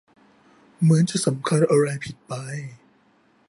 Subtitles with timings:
[0.81, 2.33] เหมือนจะสำคัญอะไรผิดไป